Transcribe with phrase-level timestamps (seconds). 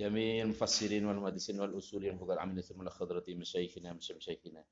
[0.00, 4.64] جميع المفسرين والمحدثين والأصولين فقد عمل ثم الخضرة مشايخنا مشايخنا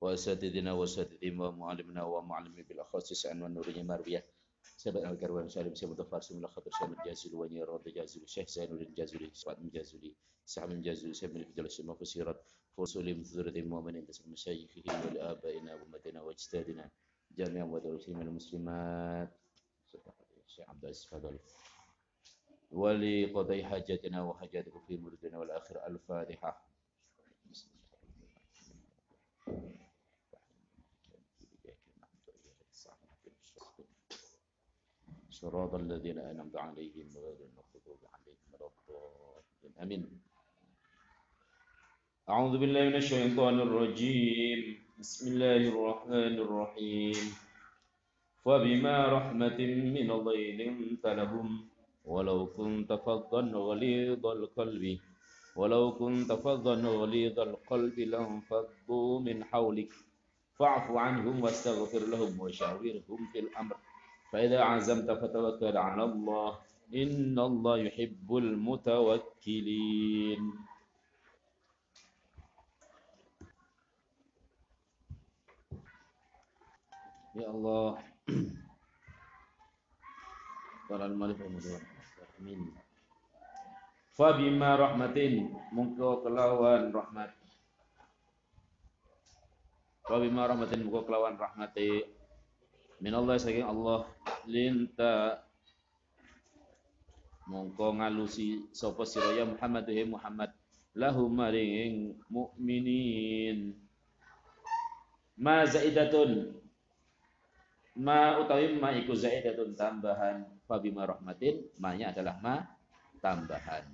[0.00, 4.26] وأساتذنا وأساتذهم ومعلمنا ومعلمين بالأخص سعن والنورية مروية
[4.76, 9.30] سبق الكروان سالم سيد متفارس من الخضر سالم الجازل ونير رد جازل الشيخ زين الجازلي
[9.34, 10.14] سعد الجازلي
[10.46, 12.40] سعد الجازلي سيد من الفجل السماء فسيرت
[12.76, 16.90] فصول من ذرة المؤمنين بسم مشايخه ولآبائنا وأمتنا واجتادنا
[17.30, 19.38] جميعا ودولتهم المسلمات
[20.46, 21.38] الشيخ عبد العزيز فضل
[22.72, 26.66] ولقضي حاجتنا وحاجاتكم في مردنا والآخر الفاتحة.
[35.30, 39.72] صراط الذين أنعمت عليهم غير المغضوب عليهم ولا الضالين.
[39.82, 40.22] آمين.
[42.28, 44.60] أعوذ بالله من الشيطان الرجيم.
[44.98, 47.20] بسم الله الرحمن الرحيم.
[48.44, 49.58] فبما رحمة
[49.96, 51.71] من الله لنت لهم
[52.04, 54.98] ولو كنت فظا غليظ القلب
[55.56, 59.92] ولو كنت فظا غليظ القلب لانفضوا من حولك.
[60.58, 63.76] فاعف عنهم واستغفر لهم وشاورهم في الأمر.
[64.32, 66.58] فإذا عزمت فتوكل على الله.
[66.94, 70.52] إن الله يحب المتوكلين.
[77.36, 77.98] يا الله.
[80.88, 81.40] قال الملك
[82.42, 82.74] Amin.
[84.18, 87.30] Fabima rahmatin mungko kelawan rahmat.
[90.02, 92.02] Fabima rahmatin mungko kelawan rahmati
[92.98, 94.10] minallah saking Allah
[94.50, 95.38] linta.
[97.46, 100.50] Mungko ngalusi sapa sira ya Muhammad he Muhammad.
[100.98, 103.70] Lahum maring mukminin
[105.38, 106.58] ma zaidatun.
[107.94, 110.42] Ma utawi ma iku zaidatun tambahan
[110.72, 112.64] fabima rahmatin ma-nya adalah ma
[113.20, 113.84] tambahan.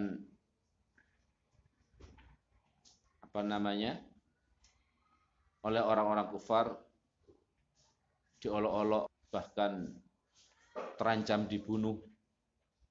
[3.27, 3.99] apa namanya
[5.67, 6.79] oleh orang-orang kufar
[8.39, 9.91] diolok-olok bahkan
[10.95, 12.06] terancam dibunuh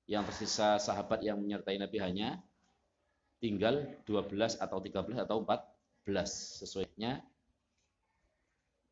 [0.07, 2.39] yang tersisa sahabat yang menyertai Nabi hanya
[3.43, 7.21] tinggal 12 atau 13 atau 14 sesuainya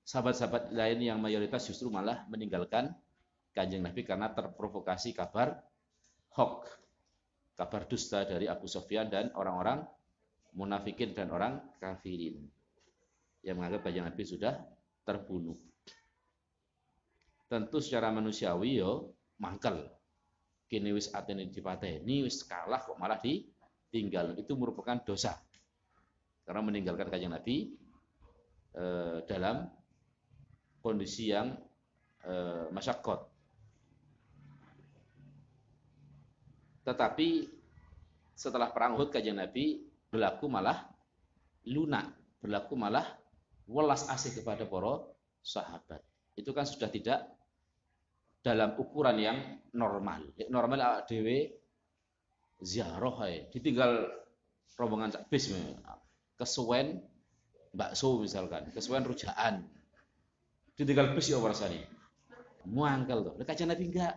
[0.04, 2.92] sahabat-sahabat lain yang mayoritas justru malah meninggalkan
[3.54, 5.62] kanjeng Nabi karena terprovokasi kabar
[6.34, 6.69] hoax
[7.54, 9.86] kabar dusta dari Abu Sofyan dan orang-orang
[10.58, 12.42] munafikin dan orang kafirin
[13.46, 14.58] yang menganggap kanjeng Nabi sudah
[15.06, 15.54] terbunuh.
[17.46, 19.94] Tentu secara manusiawi yo mangkel
[20.69, 24.36] kini wis atene dipateni wis kalah kok malah ditinggal.
[24.38, 25.36] Itu merupakan dosa.
[26.44, 27.72] Karena meninggalkan kanjeng Nabi
[28.76, 29.64] eh, dalam
[30.84, 31.56] kondisi yang
[32.25, 33.20] eh, masyakot.
[36.84, 37.28] Tetapi
[38.36, 39.81] setelah perang Uhud kanjeng Nabi
[40.12, 40.84] berlaku malah
[41.64, 42.12] lunak
[42.44, 43.08] berlaku malah
[43.64, 45.00] welas asih kepada para
[45.41, 46.04] sahabat.
[46.36, 47.25] Itu kan sudah tidak
[48.44, 49.38] dalam ukuran yang
[49.72, 50.28] normal.
[50.53, 51.49] Normal awak dhewe
[52.60, 54.05] ziarah ae, ditinggal
[54.77, 55.49] rombongan sak bis
[56.37, 57.00] kesuwen
[57.72, 59.65] bakso misalkan, kesuwen rujaan.
[60.77, 61.88] Ditinggal bis ya rasane.
[62.69, 63.32] Muangkel to.
[63.41, 64.15] Lek kacan Nabi enggak.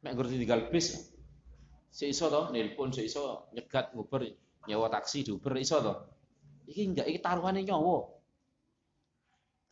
[0.00, 1.12] Mek ngerti tinggal bis.
[1.92, 4.24] Si iso to nelpon, si iso nyegat nguber
[4.64, 5.94] nyewa taksi diuber iso to.
[6.70, 8.21] Iki enggak iki taruhane nyawa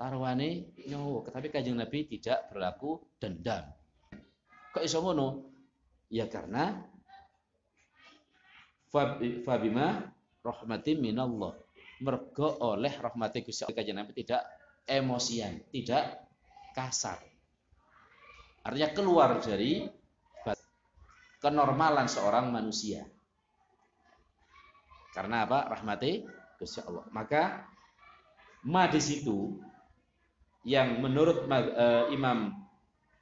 [0.01, 1.29] taruhane nyawa.
[1.29, 3.69] Tetapi kanjeng Nabi tidak berlaku dendam.
[4.73, 5.53] Kok iso ngono?
[6.09, 6.81] Ya karena
[9.45, 10.09] fabima
[10.41, 11.53] rahmatin minallah.
[12.01, 14.41] Mergo oleh rahmati Gusti Allah kanjeng Nabi tidak
[14.89, 16.25] emosian, tidak
[16.73, 17.21] kasar.
[18.65, 19.85] Artinya keluar dari
[21.45, 23.05] kenormalan seorang manusia.
[25.13, 25.69] Karena apa?
[25.69, 26.25] Rahmati
[26.57, 27.05] Gusti Allah.
[27.13, 27.69] Maka
[28.65, 29.70] ma di situ
[30.67, 32.53] yang menurut uh, Imam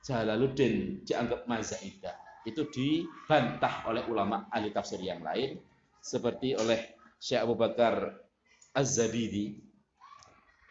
[0.03, 5.59] Jalaluddin dianggap mazaidah itu dibantah oleh ulama ahli tafsir yang lain
[6.01, 8.15] seperti oleh Syekh Abu Bakar
[8.73, 9.59] Az-Zabidi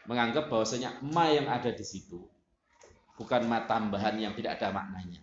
[0.07, 2.23] menganggap bahwasanya ma yang ada di situ
[3.17, 5.19] bukan ma tambahan yang tidak ada maknanya.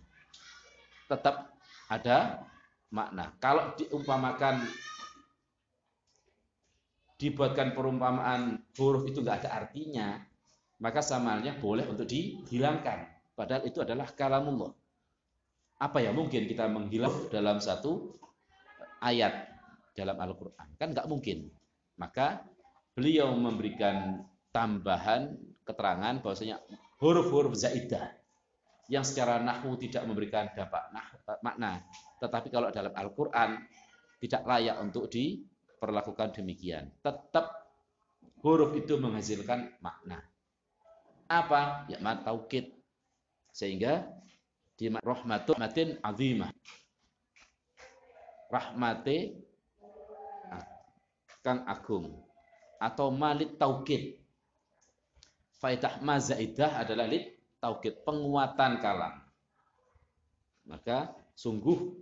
[1.07, 1.55] Tetap
[1.87, 2.43] ada
[2.91, 3.31] makna.
[3.39, 4.67] Kalau diumpamakan
[7.15, 10.19] dibuatkan perumpamaan huruf itu nggak ada artinya,
[10.85, 13.09] maka samalnya boleh untuk dihilangkan.
[13.33, 14.69] Padahal itu adalah kalamullah.
[15.81, 18.13] Apa ya mungkin kita menghilang dalam satu
[19.01, 19.49] ayat
[19.97, 20.77] dalam Al-Quran?
[20.77, 21.49] Kan nggak mungkin.
[21.97, 22.45] Maka
[22.93, 25.33] beliau memberikan tambahan
[25.65, 26.61] keterangan bahwasanya
[27.01, 28.13] huruf-huruf zaidah
[28.85, 31.09] yang secara nahwu tidak memberikan dampak nah,
[31.41, 31.81] makna.
[32.21, 33.57] Tetapi kalau dalam Al-Quran
[34.21, 36.93] tidak layak untuk diperlakukan demikian.
[37.01, 37.73] Tetap
[38.45, 40.21] huruf itu menghasilkan makna.
[41.25, 41.89] Apa?
[41.89, 42.69] Ya mat taukid.
[43.55, 44.05] Sehingga
[44.75, 46.51] di rahmatu matin azimah.
[48.51, 49.45] Rahmate
[51.45, 52.25] kang agung
[52.81, 54.17] atau malit taukid.
[55.61, 59.21] Faidah mazaidah adalah lit taukid, penguatan kalam.
[60.65, 61.93] Maka sungguh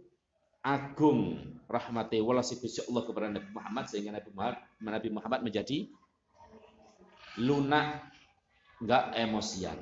[0.64, 2.56] agung rahmati walasi
[2.88, 5.92] Allah kepada Nabi Muhammad sehingga Nabi Muhammad menjadi
[7.40, 8.12] lunak
[8.83, 9.80] nggak emosian.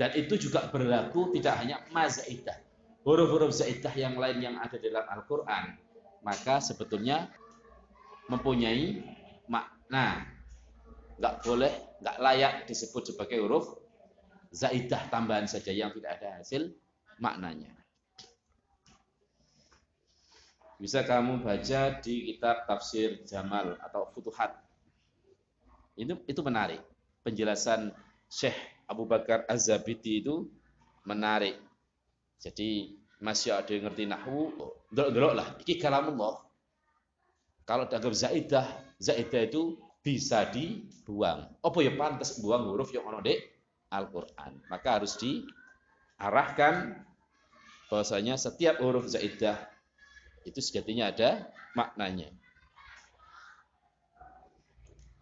[0.00, 2.56] Dan itu juga berlaku tidak hanya mazaidah.
[3.04, 5.76] Huruf-huruf zaidah yang lain yang ada dalam Al-Quran.
[6.24, 7.28] Maka sebetulnya
[8.32, 9.04] mempunyai
[9.44, 10.24] makna.
[11.20, 13.76] Nggak boleh, nggak layak disebut sebagai huruf
[14.56, 16.72] zaidah tambahan saja yang tidak ada hasil
[17.20, 17.79] maknanya.
[20.80, 24.56] Bisa kamu baca di kitab tafsir Jamal atau Futuhat.
[25.92, 26.80] Itu itu menarik.
[27.20, 27.92] Penjelasan
[28.32, 28.56] Syekh
[28.88, 30.48] Abu Bakar Az-Zabidi itu
[31.04, 31.60] menarik.
[32.40, 34.56] Jadi masih ada yang ngerti nahwu,
[34.88, 36.40] delok lah, iki kalamullah.
[37.68, 38.66] Kalau dianggap zaidah,
[38.96, 41.52] zaidah itu bisa dibuang.
[41.60, 43.36] Apa ya pantas buang huruf yang ono di
[43.92, 44.64] Al-Qur'an.
[44.72, 47.04] Maka harus diarahkan
[47.92, 49.60] bahwasanya setiap huruf zaidah
[50.44, 52.32] itu sejatinya ada maknanya.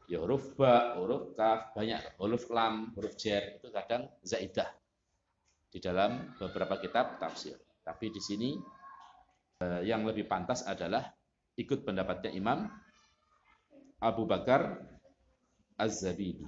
[0.08, 4.72] Ya huruf ba, huruf kaf, banyak huruf lam, huruf jer itu kadang zaidah
[5.68, 7.60] di dalam beberapa kitab tafsir.
[7.84, 8.50] Tapi di sini
[9.60, 11.04] eh, yang lebih pantas adalah
[11.60, 12.64] ikut pendapatnya Imam
[14.00, 14.80] Abu Bakar
[15.76, 16.46] Az-Zabidi.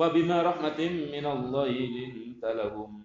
[0.00, 3.04] Fabima rahmatin minallahi linta lahum.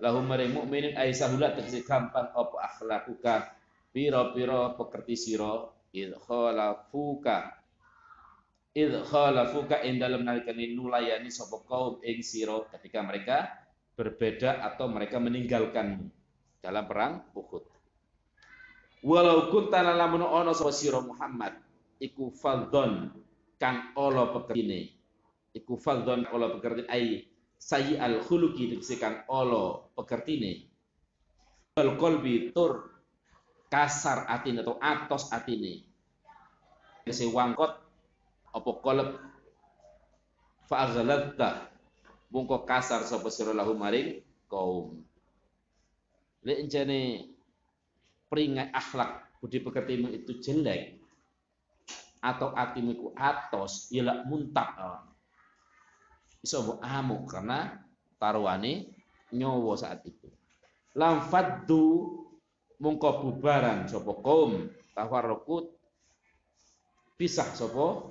[0.00, 3.52] Lahum maring mukminin ay sahulat tegese gampang apa akhlakuka
[3.92, 7.60] pira-pira pekerti sira id khalafuka
[8.72, 10.00] id khalafuka ing
[10.72, 13.52] nulayani sapa kaum ing sira ketika mereka
[13.92, 16.08] berbeda atau mereka meninggalkan
[16.64, 17.68] dalam perang Uhud.
[19.04, 21.52] Walau kunta lamun ana sapa sira Muhammad
[22.00, 23.12] iku fadhon
[23.60, 24.91] kang ala pekertine
[25.52, 27.28] iku fardhon ala pekerti ai
[27.60, 30.68] sayi al khuluqi tegese kang ala pekertine.
[31.72, 32.92] Bal qalbi tur
[33.72, 35.84] kasar atine atau atos atine.
[37.04, 37.72] Tegese wangkot
[38.52, 39.08] apa qalb
[40.68, 41.72] fa aghlatta
[42.32, 45.00] mungko kasar sapa sira lahu maring kaum.
[46.42, 47.30] Lek encene
[48.26, 50.98] peringat akhlak budi pekertimu itu jelek
[52.22, 55.11] atau atimu itu atos ya muntah
[56.42, 57.78] bisa mbok amuk karena
[58.18, 58.90] taruhane
[59.30, 60.26] nyowo saat itu.
[60.98, 62.18] Lam faddu
[62.82, 65.70] mungko bubaran sapa kaum tafarrukut
[67.14, 68.10] pisah sapa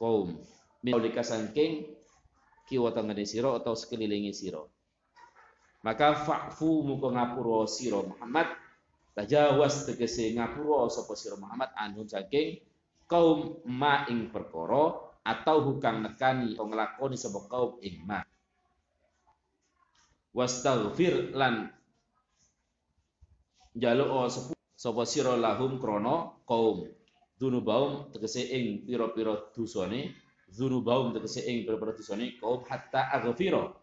[0.00, 0.40] kaum
[0.80, 1.92] minulika saking
[2.64, 4.64] kiwa tengene sira atau sekelilingi sira.
[5.84, 8.48] Maka fa'fu muka ngapura sira Muhammad
[9.12, 12.64] tajawas tegese ngapura sapa sira Muhammad anhum saking
[13.04, 18.24] kaum ma ing perkara atau hukang nekani atau ngelakoni sebuah kaum ing ma
[20.32, 21.68] wastaghfir lan
[23.76, 24.30] jaluk
[24.78, 26.86] sapa sira lahum krana kaum.
[27.38, 30.10] Dunubaum tegese ing pira-pira dosane
[30.50, 33.74] dunubaum tegese ing pira-pira dosane kaum hatta aghfira.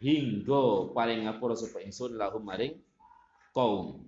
[0.00, 2.78] Hingga paling ngapura sapa ingsun lahum maring
[3.54, 4.06] kaum.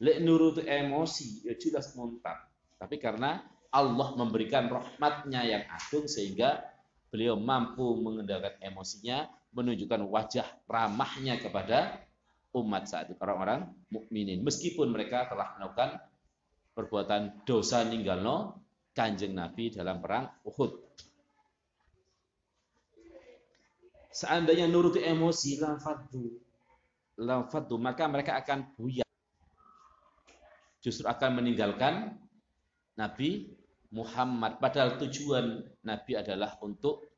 [0.00, 2.48] Lek nurut emosi ya jelas muntah.
[2.80, 6.66] Tapi karena Allah memberikan rahmatnya yang agung sehingga
[7.10, 12.02] beliau mampu mengendalikan emosinya, menunjukkan wajah ramahnya kepada
[12.50, 16.02] umat saat itu orang-orang mukminin meskipun mereka telah melakukan
[16.74, 18.58] perbuatan dosa ninggalno
[18.90, 20.70] kanjeng Nabi dalam perang Uhud.
[24.10, 26.34] Seandainya nuruti emosi lafadhu,
[27.22, 29.06] lafadhu maka mereka akan buyar.
[30.82, 32.18] Justru akan meninggalkan
[32.98, 33.59] Nabi
[33.90, 34.62] Muhammad.
[34.62, 37.10] Padahal tujuan Nabi adalah untuk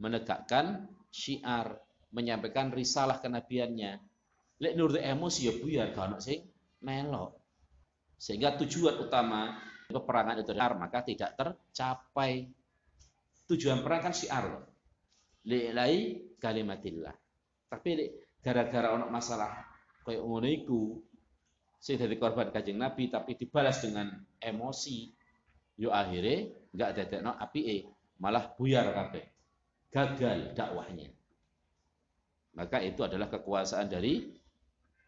[0.00, 1.76] menegakkan syiar,
[2.12, 4.00] menyampaikan risalah kenabiannya.
[4.60, 6.44] Lek nuruti emosi ya buyar kalau sing
[6.84, 7.36] melok.
[8.20, 9.56] Sehingga tujuan utama
[9.88, 12.44] peperangan itu adalah maka tidak tercapai.
[13.48, 14.46] Tujuan perang kan syiar.
[15.48, 17.16] Li'lai kalimatillah.
[17.72, 17.90] Tapi
[18.44, 19.64] gara-gara ono masalah
[20.04, 20.80] kayak ngono iku
[21.80, 25.19] sing korban Kanjeng Nabi tapi dibalas dengan emosi.
[25.80, 27.88] Yo akhirnya enggak dadekno apike,
[28.20, 29.24] malah buyar kabeh.
[29.88, 31.08] Gagal dakwahnya.
[32.54, 34.28] Maka itu adalah kekuasaan dari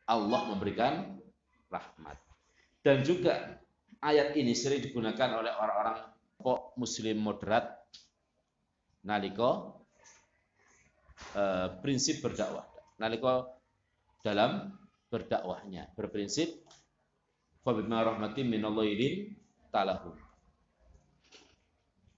[0.09, 1.21] Allah memberikan
[1.69, 2.17] rahmat.
[2.81, 3.61] Dan juga
[4.01, 6.09] ayat ini sering digunakan oleh orang-orang
[6.41, 7.85] kok muslim moderat
[9.07, 9.83] naliko
[11.33, 12.67] Eh, prinsip berdakwah.
[13.01, 13.49] Nalika
[14.21, 14.75] dalam
[15.09, 16.61] berdakwahnya berprinsip
[17.65, 19.33] fabima rahmatin minallahi
[19.73, 20.13] talahu.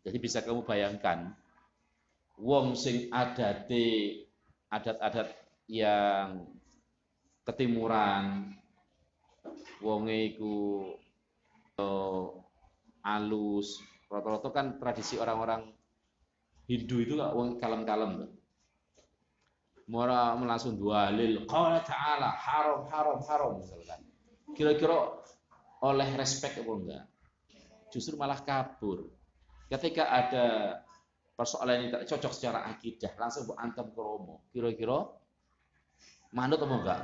[0.05, 1.33] Jadi bisa kamu bayangkan
[2.37, 4.27] wong sing adate
[4.69, 5.33] adat-adat
[5.71, 6.45] yang
[7.47, 8.53] ketimuran
[9.81, 10.55] wonge iku
[11.79, 12.27] uh,
[13.07, 13.81] alus
[14.11, 15.73] rata-rata kan tradisi orang-orang
[16.65, 18.29] Hindu itu kok wong kalem-kalem
[19.85, 20.81] Mora langsung
[21.13, 24.01] lil qala ta'ala haram haram haram misalkan.
[24.57, 25.21] Kira-kira
[25.85, 27.05] oleh respect apa enggak?
[27.93, 29.13] Justru malah kabur.
[29.69, 30.47] Ketika ada
[31.35, 34.47] persoalan yang tidak cocok secara akidah, langsung bu antem ke Romo.
[34.55, 35.11] Kira-kira
[36.31, 37.01] manut apa enggak?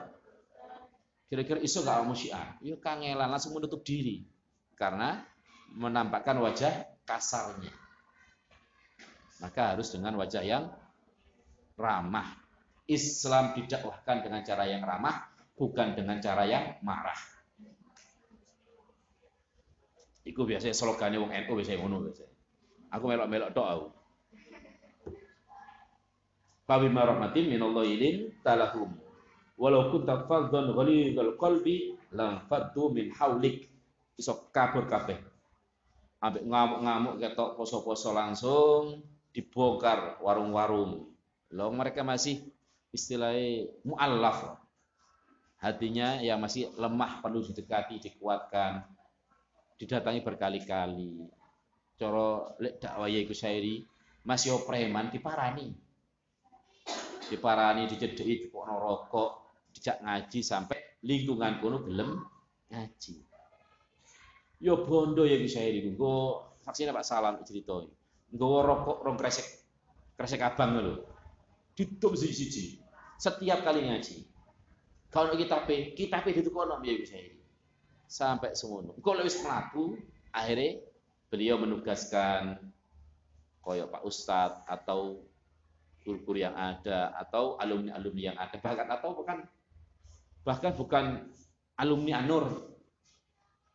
[1.31, 2.59] Kira-kira iso enggak mau syiar?
[2.63, 4.23] Yuk kangelan langsung menutup diri
[4.79, 5.23] karena
[5.75, 7.75] menampakkan wajah kasarnya.
[9.41, 10.69] Maka harus dengan wajah yang
[11.81, 12.39] ramah.
[12.91, 17.17] Islam didakwahkan dengan cara yang ramah, bukan dengan cara yang marah.
[20.27, 22.30] Iku biasanya slogannya wong NU biasanya ngono biasanya.
[22.91, 23.71] Aku melok-melok doa.
[23.79, 23.89] aku.
[26.67, 28.95] Fabima rahmatin minallahi talahum.
[29.55, 33.71] Walau kunta faddan ghalidhal qalbi lam faddu min haulik.
[34.19, 35.19] Iso kabur kabeh.
[36.21, 39.01] Ambek ngamuk-ngamuk ketok poso-poso langsung
[39.33, 41.09] dibongkar warung-warung.
[41.55, 42.45] Loh mereka masih
[42.91, 44.59] istilahnya mu'allaf
[45.61, 48.83] hatinya yang masih lemah perlu didekati dikuatkan
[49.77, 51.40] didatangi berkali-kali
[52.01, 53.85] coro lek dakwah iku syairi
[54.25, 55.69] masih preman diparani
[57.29, 59.31] diparani dicedeki dikono rokok
[59.77, 62.25] dijak ngaji sampai lingkungan kono gelem
[62.73, 63.21] ngaji
[64.65, 67.85] yo bondo ya syairi nggo vaksin Pak Salam cerita
[68.33, 69.45] nggo rokok rong kresek
[70.17, 71.05] kresek abang lho
[71.77, 72.81] ditutup siji-siji
[73.21, 74.25] setiap kali ngaji.
[75.13, 77.37] Kalau kita pe, kita pe itu kono biaya bisa ini.
[78.09, 78.97] Sampai semono.
[79.05, 79.85] Kalau lebih melaku,
[80.33, 80.81] akhirnya
[81.31, 82.59] beliau menugaskan
[83.63, 85.23] koyok Pak Ustadz atau
[86.03, 89.39] guru-guru yang ada atau alumni-alumni yang ada bahkan atau bukan
[90.43, 91.05] bahkan bukan
[91.79, 92.75] alumni Anur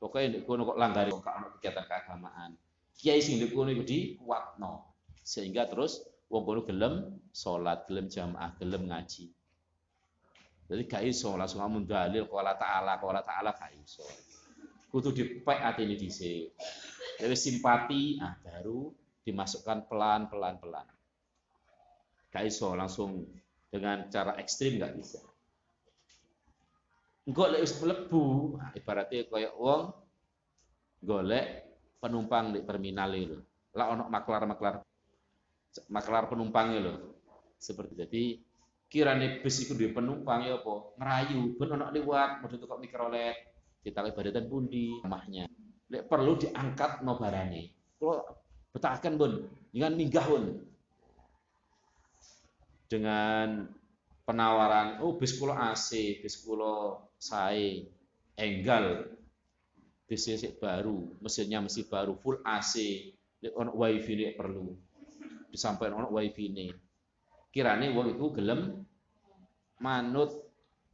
[0.02, 1.24] pokoknya di kono kok langgari kok
[1.58, 2.52] kegiatan keagamaan
[2.98, 4.94] kiai sing di kono di kuatno
[5.26, 6.94] sehingga terus wong kono gelem
[7.30, 9.30] salat, gelem jamaah, gelem ngaji.
[10.66, 14.02] Jadi gak iso langsung amun dalil qala ta'ala, qala ta'ala gak iso.
[14.96, 16.56] Kudu dipek atine dhisik.
[17.20, 18.96] Jadi simpati ah baru
[19.28, 20.88] dimasukkan pelan-pelan pelan.
[22.32, 23.28] Gak iso langsung
[23.68, 25.20] dengan cara ekstrim gak bisa.
[27.28, 29.82] Engko lek wis mlebu, nah, ibaratnya koyo wong
[31.04, 31.68] golek
[32.00, 33.36] penumpang di terminal itu.
[33.75, 34.80] Lah ono maklar-maklar
[35.92, 36.98] maklar penumpangnya loh.
[37.60, 38.24] Seperti jadi
[38.88, 43.55] kirane bis iku duwe penumpang ya apa ngerayu ben ono liwat model kok mikrolet
[43.86, 45.46] kita ibadatan pundi rumahnya.
[45.94, 47.70] Lek perlu diangkat no barane
[48.01, 48.18] kula
[48.74, 49.34] betahaken bun.
[49.70, 50.46] Dengan minggah bun.
[52.89, 53.70] Dengan
[54.25, 57.86] penawaran oh bis kula AC bis kula sae
[58.42, 59.06] enggal.
[60.10, 60.25] Bis
[60.58, 62.74] baru mesinnya masih baru full AC
[63.46, 64.74] lek ono wifi lek perlu.
[65.54, 66.74] Disampaikan ono wifi ini.
[67.54, 68.82] Kirane wong iku gelem
[69.77, 70.34] manut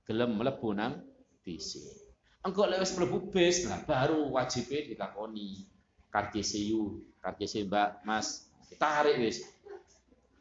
[0.03, 0.99] gelem mlebu nang
[1.39, 2.00] bis.
[2.41, 5.61] Engko lek wis mlebu bis, nah baru wajib ditakoni
[6.09, 9.45] kartisiu, kartisi Mbak, Mas, ditarik wis.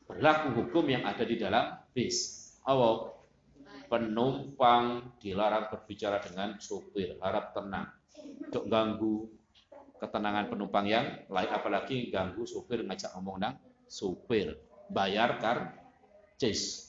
[0.09, 2.51] Berlaku hukum yang ada di dalam bis.
[2.65, 3.15] Apa?
[3.91, 7.91] Penumpang dilarang berbicara dengan sopir, harap tenang.
[8.49, 9.29] Untuk ganggu
[10.01, 13.55] ketenangan penumpang yang lain apalagi ganggu supir ngajak ngomong nang
[13.85, 14.57] supir
[14.89, 15.77] bayar kar
[16.41, 16.89] cis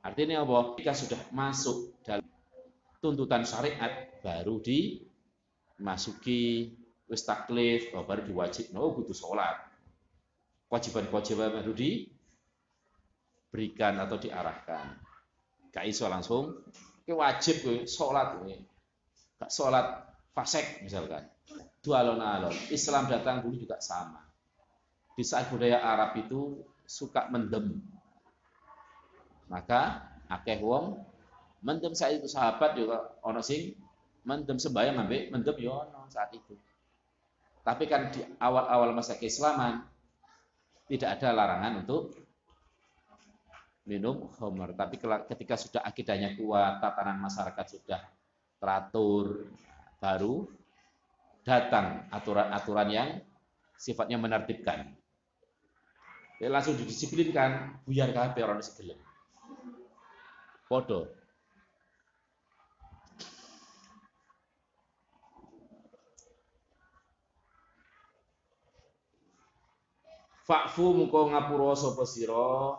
[0.00, 2.24] artinya apa jika sudah masuk dalam
[3.06, 6.74] tuntutan syariat baru dimasuki
[7.06, 9.54] wis taklif baru diwajib no butuh sholat
[10.66, 14.98] kewajiban-kewajiban baru diberikan atau diarahkan
[15.70, 16.66] gak iso langsung
[17.06, 18.34] ke wajib ke sholat
[19.46, 21.24] sholat fasek misalkan.
[21.80, 22.52] Dua alon-alon.
[22.68, 24.20] Islam datang dulu juga sama.
[25.16, 27.80] Di saat budaya Arab itu suka mendem.
[29.48, 31.00] Maka akeh wong
[31.66, 33.74] mendem saat itu sahabat juga ono sing
[34.22, 36.54] mendem sembahyang ambek mendem yo ono saat itu.
[37.66, 39.82] Tapi kan di awal-awal masa keislaman
[40.86, 42.14] tidak ada larangan untuk
[43.90, 44.70] minum homer.
[44.78, 47.98] Tapi ketika sudah akidahnya kuat, tatanan masyarakat sudah
[48.62, 49.50] teratur,
[49.98, 50.46] baru
[51.42, 53.08] datang aturan-aturan yang
[53.74, 54.94] sifatnya menertibkan.
[56.38, 59.00] Langsung didisiplinkan, buyar kabeh orang segelem.
[60.70, 61.25] Podo.
[70.46, 72.78] Fa'fu muko ngapura sapa sira?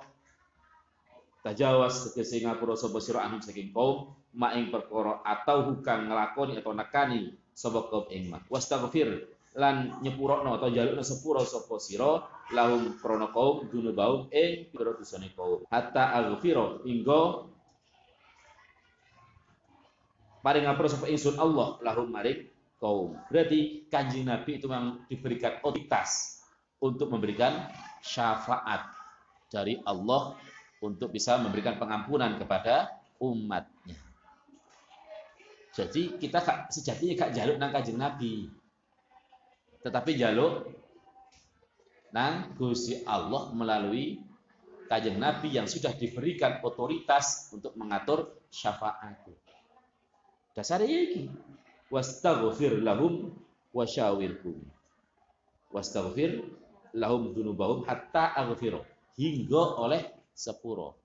[1.43, 6.71] Tajawas tegese ngapura sapa sira anhum saking kaum ma ing perkara atau hukang nglakoni atau
[6.71, 9.27] nekani sapa kaum ing ma wastaghfir
[9.59, 12.23] lan nyepurokno atau jalukno sepuro sapa sira
[12.55, 15.67] lahum krana kaum dunubau ing pira dosane kaum.
[15.67, 17.51] Hatta aghfira hingga
[20.39, 22.47] paring ngapura sapa ingsun Allah lahum maring
[22.79, 23.19] kaum.
[23.27, 26.36] Berarti kanjeng Nabi itu memang diberikan otoritas
[26.81, 27.69] untuk memberikan
[28.01, 28.93] syafaat
[29.49, 30.37] dari Allah
[30.83, 33.97] untuk bisa memberikan pengampunan kepada umatnya.
[35.73, 38.49] Jadi kita gak, sejatinya gak jaluk nang kanjeng Nabi.
[39.81, 40.73] Tetapi jaluk
[42.13, 44.17] nang Gusti Allah melalui
[44.89, 49.21] kanjeng Nabi yang sudah diberikan otoritas untuk mengatur syafaat.
[50.57, 51.29] Dasarnya iki.
[51.93, 53.31] Wastaghfir lahum
[53.71, 54.57] wasyawirhum.
[55.69, 56.41] Wastaghfir
[56.95, 58.83] lahum dunubahum hatta aghfiru.
[59.17, 60.95] Hingga oleh sepuro.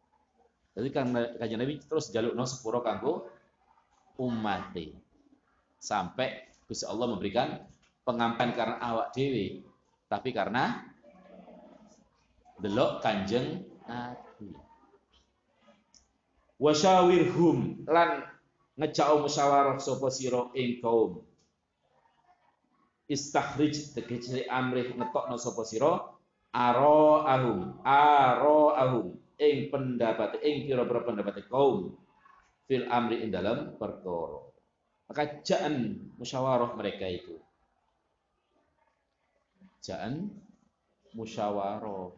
[0.72, 3.28] Jadi kan kanjeng Nabi terus jaluk no sepuro kanggo
[4.20, 4.72] umat
[5.82, 7.60] sampai Gusti Allah memberikan
[8.06, 9.66] pengampan karena awak dewi
[10.06, 10.84] tapi karena
[12.62, 14.54] delok kanjeng Nabi
[16.62, 18.22] wasyawirhum lan
[18.78, 21.26] ngejau musyawarah sapa sira ing kaum
[23.10, 25.92] istakhrij tegese amrih ngetokno sapa sira
[26.52, 29.06] aro ahum aro ahum
[29.40, 31.96] ing pendapat ing kira-kira pendapat kaum
[32.66, 34.48] fil amri in dalam perkara.
[35.10, 37.36] Maka jaan musyawarah mereka itu.
[39.82, 40.30] Jaan
[41.12, 42.16] musyawarah.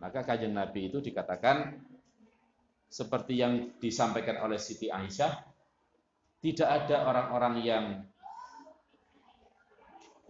[0.00, 1.80] Maka kajian Nabi itu dikatakan
[2.90, 5.32] seperti yang disampaikan oleh Siti Aisyah,
[6.42, 7.84] tidak ada orang-orang yang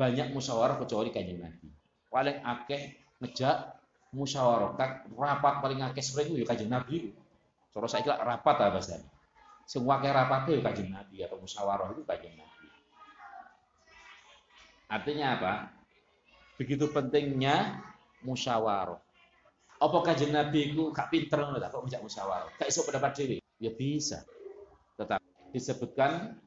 [0.01, 1.69] banyak musyawarah kecuali kajian Nabi.
[2.09, 2.83] Paling akeh
[3.21, 3.57] ngejak
[4.17, 4.73] musyawarah,
[5.13, 7.13] rapat paling akeh sering ya kajian Nabi.
[7.69, 9.05] Cara saya kira rapat apa bahasanya.
[9.69, 12.67] Semua kayak rapat itu kajian Nabi atau musyawarah itu kajian Nabi.
[14.89, 15.53] Artinya apa?
[16.57, 17.85] Begitu pentingnya
[18.25, 18.99] musyawarah.
[19.81, 22.51] Apa kajian Nabi itu gak pinter ngono kok ngajak musyawarah?
[22.57, 23.39] Gak iso pendapat dewi?
[23.61, 24.25] Ya bisa.
[24.97, 25.21] Tetap
[25.53, 26.41] disebutkan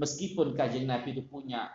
[0.00, 1.68] meskipun kajian Nabi itu punya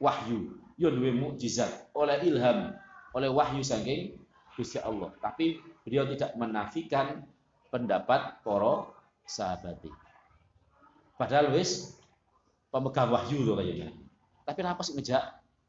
[0.00, 2.72] wahyu, yo mukjizat oleh ilham,
[3.12, 4.16] oleh wahyu saking
[4.56, 5.12] Gusti Allah.
[5.20, 7.28] Tapi beliau tidak menafikan
[7.68, 8.88] pendapat para
[9.28, 9.84] sahabat.
[11.20, 12.00] Padahal wis
[12.72, 13.92] pemegang wahyu loh kayaknya.
[14.48, 15.22] Tapi kenapa sih ngejak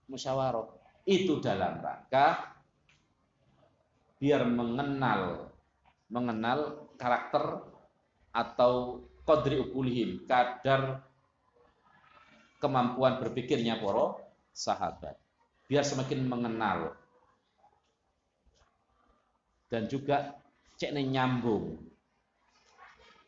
[0.08, 0.71] musyawarah?
[1.06, 2.56] Itu dalam rangka
[4.17, 5.52] biar mengenal
[6.10, 7.65] mengenal karakter
[8.32, 11.02] atau kodri ukulihim, kadar
[12.65, 14.17] kemampuan berpikirnya para
[14.49, 15.13] sahabat.
[15.69, 16.97] Biar semakin mengenal
[19.69, 20.34] dan juga
[20.82, 21.78] cek nyambung.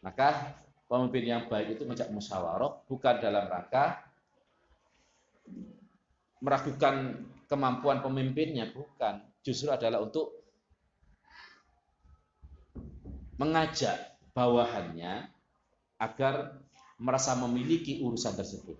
[0.01, 0.57] Maka
[0.89, 4.01] pemimpin yang baik itu ngejak musyawarah bukan dalam rangka
[6.41, 9.21] meragukan kemampuan pemimpinnya, bukan.
[9.41, 10.37] Justru adalah untuk
[13.37, 15.29] mengajak bawahannya
[15.97, 16.61] agar
[16.97, 18.77] merasa memiliki urusan tersebut.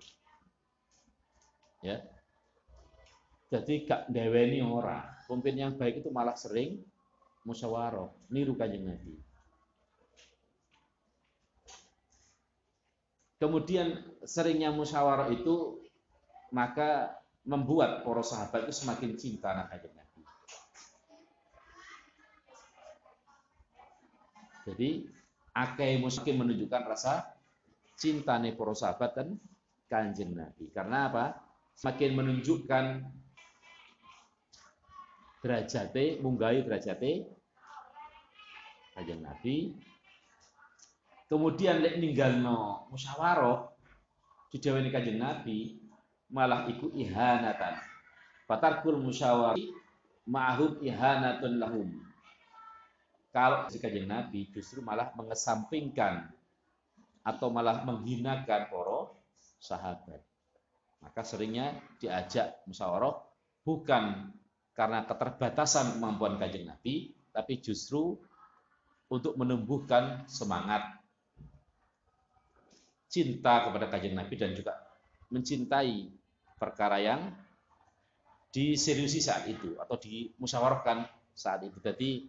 [1.84, 2.02] Ya.
[3.48, 5.08] Jadi gak deweni orang.
[5.24, 6.80] Pemimpin yang baik itu malah sering
[7.48, 9.16] musyawarah, niru kanjeng Nabi.
[13.38, 15.78] Kemudian seringnya musyawarah itu
[16.50, 17.14] maka
[17.46, 20.20] membuat para sahabat itu semakin cinta dengan kanjeng Nabi.
[24.68, 24.90] Jadi
[25.56, 27.32] akeh mungkin menunjukkan rasa
[27.96, 29.28] cinta nih para sahabat dan
[29.88, 30.68] kanjeng Nabi.
[30.68, 31.47] Karena apa?
[31.78, 33.06] Semakin menunjukkan
[35.38, 37.30] derajate, munggahi derajate
[38.98, 39.78] kanjeng Nabi.
[41.30, 43.70] Kemudian lek ninggalno musyawarah
[44.50, 45.78] dideweni kanjeng Nabi
[46.34, 47.78] malah iku ihanatan.
[48.50, 49.70] Fatarkul musyawari
[50.26, 51.94] ma'hum ihanatun lahum.
[53.30, 56.26] Kalau si kanjeng Nabi justru malah mengesampingkan
[57.22, 59.14] atau malah menghinakan para
[59.62, 60.26] sahabat
[61.02, 63.14] maka seringnya diajak musyawarah
[63.62, 64.34] bukan
[64.74, 68.18] karena keterbatasan kemampuan kanjeng Nabi tapi justru
[69.08, 70.98] untuk menumbuhkan semangat
[73.08, 74.76] cinta kepada kajian Nabi dan juga
[75.32, 76.12] mencintai
[76.60, 77.32] perkara yang
[78.52, 81.78] diseriusi saat itu atau dimusyawarahkan saat itu.
[81.80, 82.28] Jadi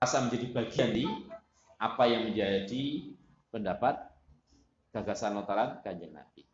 [0.00, 1.04] rasa menjadi bagian di
[1.80, 2.84] apa yang menjadi
[3.48, 3.96] pendapat
[4.92, 6.49] gagasan lontaran kanjeng Nabi.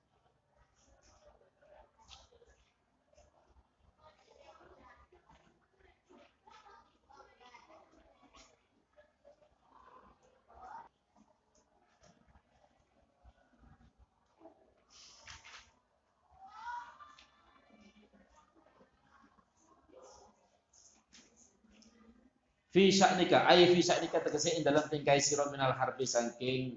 [22.76, 26.76] Fi sya'nika ay fi sya'nika tegese ing dalam tingkai sira minal harbi saking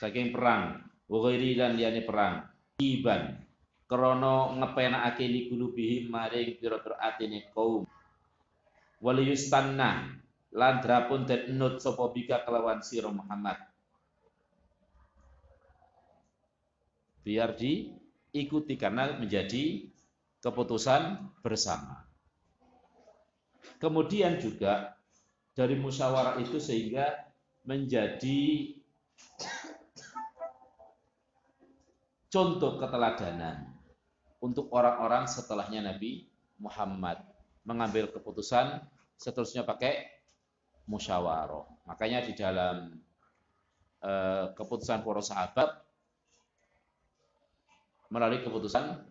[0.00, 0.80] saking perang.
[1.04, 2.48] Wa ghairi lan liyane perang.
[2.80, 3.44] Iban
[3.84, 7.84] krana ngepenakake li kulubihim maring pira-pira atine kaum.
[9.04, 10.08] Wal yustanna
[10.56, 13.60] lan drapun den nut sapa bika kelawan sira Muhammad.
[17.20, 19.84] Biar diikuti karena menjadi
[20.40, 22.07] keputusan bersama
[23.78, 24.98] Kemudian juga
[25.54, 27.14] dari musyawarah itu sehingga
[27.62, 28.74] menjadi
[32.30, 33.74] contoh keteladanan
[34.38, 37.22] untuk orang-orang setelahnya Nabi Muhammad
[37.66, 38.82] mengambil keputusan
[39.18, 40.06] seterusnya pakai
[40.86, 41.66] musyawarah.
[41.90, 42.98] Makanya di dalam
[44.02, 45.68] eh, keputusan para sahabat
[48.08, 49.04] melalui keputusan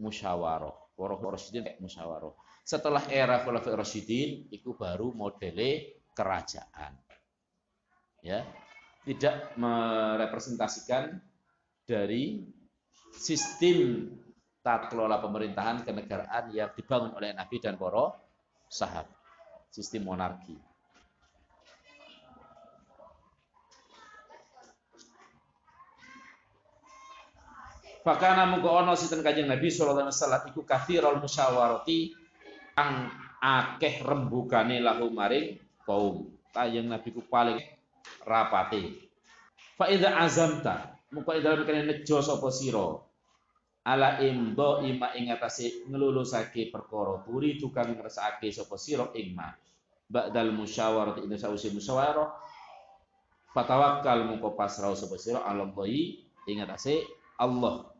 [0.00, 0.85] musyawarah.
[0.96, 2.32] Kayak musyawarah.
[2.66, 6.96] Setelah era Khulafaur Rasyidin itu baru modele kerajaan.
[8.24, 8.42] Ya.
[9.06, 11.14] Tidak merepresentasikan
[11.86, 12.42] dari
[13.14, 14.10] sistem
[14.66, 18.18] tata kelola pemerintahan kenegaraan yang dibangun oleh Nabi dan para
[18.66, 19.14] sahabat.
[19.70, 20.58] Sistem monarki.
[28.06, 32.14] Fakana muga ana sinten Kanjeng Nabi sallallahu alaihi wasallam iku kathirul musyawarati
[32.78, 33.10] kang
[33.42, 36.30] akeh rembugane lahu maring kaum.
[36.54, 37.58] Kanjeng Nabi ku paling
[38.22, 39.10] rapate.
[39.74, 42.94] Fa azamta, muka dalam kene nejo sapa sira
[43.82, 49.50] ala imdo ima ing atase ngelulusake perkara turi tukang ngrasake sapa sira ing ma.
[50.06, 52.30] Ba'dal musyawarah ing sausi musyawarah
[53.50, 55.74] fatawakkal muka pasrah sapa sira Allah
[56.46, 57.02] ing atase
[57.42, 57.95] Allah.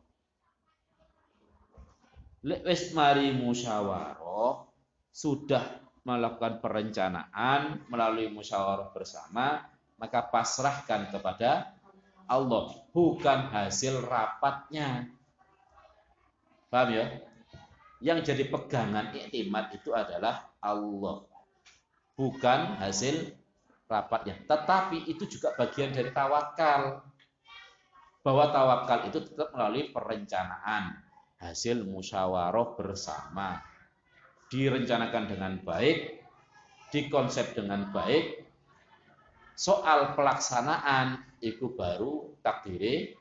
[2.45, 4.67] Lek wis mari musyawarah
[5.09, 5.63] sudah
[6.05, 9.65] melakukan perencanaan melalui musyawarah bersama,
[9.97, 11.73] maka pasrahkan kepada
[12.29, 15.09] Allah, bukan hasil rapatnya.
[16.69, 17.05] Paham ya?
[18.03, 21.25] Yang jadi pegangan iktimat itu adalah Allah.
[22.13, 23.33] Bukan hasil
[23.89, 24.37] rapatnya.
[24.45, 27.01] Tetapi itu juga bagian dari tawakal.
[28.21, 31.06] Bahwa tawakal itu tetap melalui perencanaan.
[31.37, 33.61] Hasil musyawarah bersama
[34.49, 36.23] direncanakan dengan baik,
[36.89, 38.47] dikonsep dengan baik,
[39.53, 43.13] soal pelaksanaan itu baru takdiri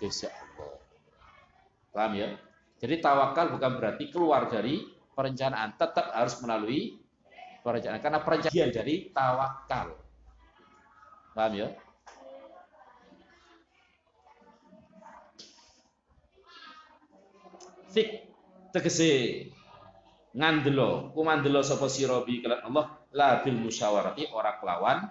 [0.00, 0.80] Gusti Allah.
[1.92, 2.28] Paham ya?
[2.80, 6.96] Jadi tawakal bukan berarti keluar dari perencanaan, tetap harus melalui
[7.60, 9.92] perencanaan karena perencanaan dari tawakal.
[11.36, 11.68] Paham ya?
[17.92, 18.08] Fik
[18.72, 19.10] tegese
[20.32, 21.12] ngandelo.
[21.12, 22.86] Kumandelo sapa sira bi kelan Allah?
[23.12, 25.04] La bil musyawarati ora kelawan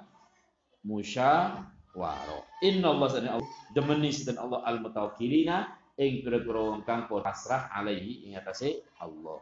[2.66, 3.38] inna Allah sana
[3.70, 5.70] demeni sinten Allah al mutawakkilina
[6.02, 9.38] ing pira-pira wong kang pasrah alaihi ing atase Allah.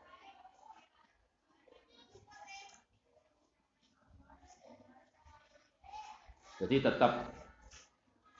[6.59, 7.31] Jadi tetap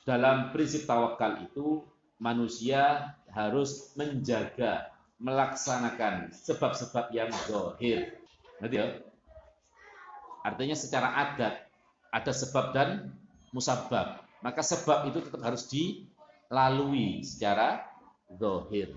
[0.03, 1.87] dalam prinsip tawakal itu
[2.19, 8.19] manusia harus menjaga, melaksanakan sebab-sebab yang zahir.
[8.59, 8.87] Nanti ya?
[10.43, 11.67] Artinya secara adat
[12.11, 13.15] ada sebab dan
[13.55, 14.23] musabab.
[14.39, 17.87] Maka sebab itu tetap harus dilalui secara
[18.31, 18.95] zahir.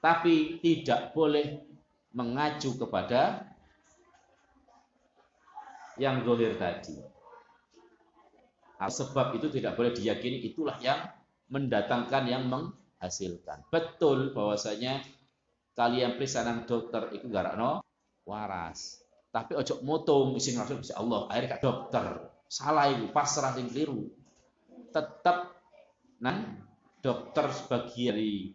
[0.00, 1.60] Tapi tidak boleh
[2.16, 3.44] mengacu kepada
[6.00, 6.96] yang zahir tadi.
[8.80, 11.19] Sebab itu tidak boleh diyakini itulah yang
[11.50, 13.66] mendatangkan yang menghasilkan.
[13.68, 15.02] Betul bahwasanya
[15.74, 17.82] kalian perisanan dokter itu garakno
[18.24, 19.02] waras.
[19.30, 22.06] Tapi ojo motong sing langsung bisa Allah, akhirnya kak dokter.
[22.50, 24.10] Salah itu, pasrah sing keliru.
[24.90, 25.54] Tetap
[26.18, 26.58] nah
[26.98, 28.52] dokter sebagian dari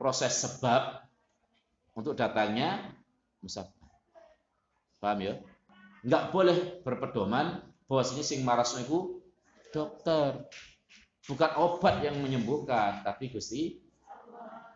[0.00, 1.04] proses sebab
[1.92, 2.94] untuk datangnya
[3.44, 3.74] musabab.
[4.98, 5.34] Paham ya?
[6.02, 9.20] Enggak boleh berpedoman bahwasanya sing maras itu
[9.74, 10.48] dokter.
[11.28, 13.76] Bukan obat yang menyembuhkan, tapi Gusti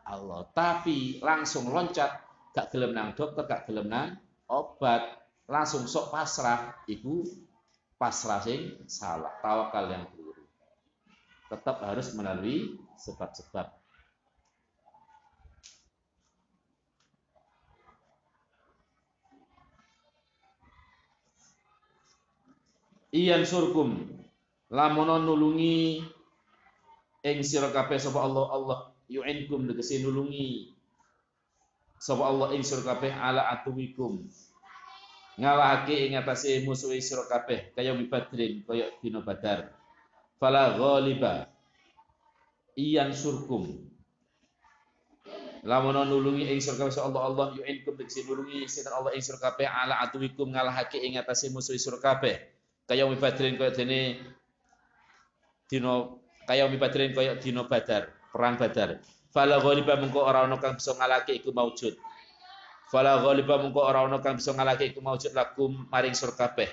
[0.05, 0.45] Allah.
[0.53, 2.12] Tapi langsung loncat
[2.53, 4.21] gak gelem nang dokter, gak gelem nang
[4.53, 5.01] obat,
[5.49, 7.25] langsung sok pasrah, ibu
[7.97, 10.45] pasrah sing salah, tawakal yang keliru.
[11.49, 13.81] Tetap harus melalui sebab-sebab.
[23.12, 24.09] Iyan surkum
[24.73, 26.01] lamono nulungi
[27.23, 30.75] ing sira kabeh sapa Allah Allah yu'inkum tegese nulungi.
[32.03, 34.27] Sapa Allah ing sira kabeh ala atuwikum.
[35.39, 39.71] Ngalahake ing atase musuh sira kabeh kaya mibadrin kaya dina badar.
[40.43, 41.47] Fala ghaliba.
[42.75, 43.87] Iyan surkum.
[45.63, 48.67] Lamun nulungi ing sira kabeh Allah Allah yu'inkum tegese nulungi.
[48.67, 52.43] Sinten Allah ing sira kabeh ala atuwikum ngalahake ing atase musuh sira kabeh.
[52.83, 54.19] Kaya mibadrin kaya dene
[55.71, 59.02] dina kaya umi badrin kaya dina badar, perang badar.
[59.33, 61.96] Fala ghaliba mengko ora ana kang bisa ngalake iku maujud.
[62.92, 66.68] Fala ghaliba mengko ora ana kang bisa ngalake iku maujud lakum maring sur kabeh.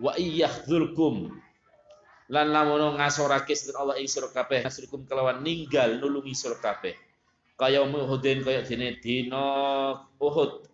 [0.00, 1.28] Wa iyyahdhulkum
[2.30, 6.94] lan lamun ngasorake sinten Allah ing sira kabeh nasrikum kelawan ninggal nulungi sira kabeh.
[7.58, 9.44] Kaya Uhudin kaya dene dina
[10.16, 10.64] Uhud.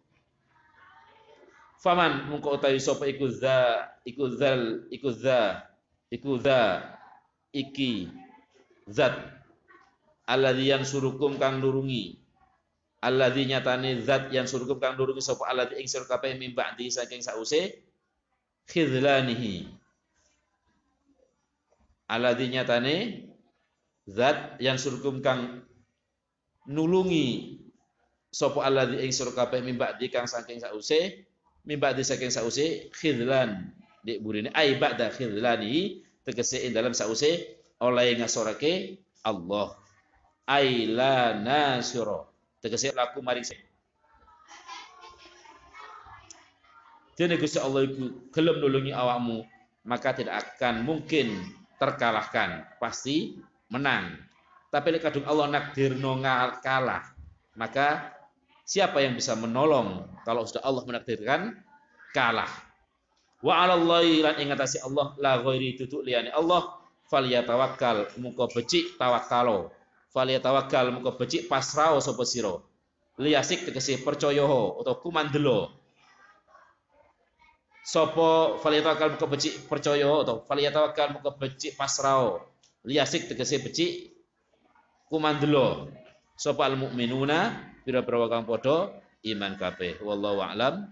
[1.82, 5.66] Faman mungko utawi sapa iku za iku zal iku za
[6.12, 6.86] iku za
[7.50, 8.06] iki
[8.86, 9.14] zat.
[10.26, 12.18] Alladzi yang surukum kang nurungi.
[13.02, 17.22] Alladzi nyatane zat yang surukum kang nurungi sapa alladzi ing sira kabeh mim ba'di saking
[17.22, 17.78] sause
[18.66, 19.70] khidlanihi.
[22.10, 22.94] Alladzi nyatane
[24.10, 25.62] zat yang surukum kang
[26.66, 27.62] nulungi
[28.34, 31.22] sapa alladzi ing sira kabeh mim ba'di kang saking sause
[31.62, 33.70] mim ba'di saking sause khidlan.
[34.02, 39.76] Di burine ai ba'da khidlanihi tegese dalam sause oleh ngasorake Allah.
[40.46, 42.30] Aila nasiro.
[42.62, 43.44] Tegese laku maring
[47.16, 49.40] Jadi Gusti Allah itu gelem nulungi awakmu,
[49.88, 51.48] maka tidak akan mungkin
[51.80, 53.40] terkalahkan, pasti
[53.72, 54.20] menang.
[54.68, 56.20] Tapi lek kadung Allah nakdirno
[56.60, 57.16] kalah,
[57.56, 58.12] maka
[58.68, 61.56] siapa yang bisa menolong kalau sudah Allah menakdirkan?
[62.12, 62.52] Kalah?
[63.40, 69.70] Wa 'alallahi lan ingatasi Allah la ghairi tutuk liyane Allah falyatawakkal muka becik tawakkalo.
[70.14, 72.56] Falyatawakkal muka becik pasrao sapa sira.
[73.16, 74.44] Liyasik tegese percaya
[74.76, 75.72] utawa kumandelo
[77.86, 82.44] sapa falyatawakkal muka becik percaya utawa falyatawakkal muka becik pasrao.
[82.86, 84.12] Liyasik tegese becik
[85.08, 85.88] kumandelo
[86.36, 87.54] sapa al mukminuna
[87.86, 88.90] pira-pira kang padha
[89.24, 90.02] iman kabeh.
[90.02, 90.90] Wallahu a'lam